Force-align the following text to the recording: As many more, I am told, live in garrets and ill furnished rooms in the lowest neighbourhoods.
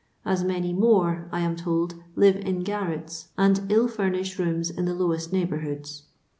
As 0.25 0.43
many 0.43 0.73
more, 0.73 1.27
I 1.31 1.41
am 1.41 1.55
told, 1.55 1.93
live 2.15 2.35
in 2.37 2.61
garrets 2.63 3.27
and 3.37 3.61
ill 3.71 3.87
furnished 3.87 4.39
rooms 4.39 4.71
in 4.71 4.85
the 4.85 4.95
lowest 4.95 5.31
neighbourhoods. 5.31 6.05